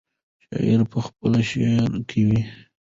[0.45, 2.27] شاعر په خپل شعر کې.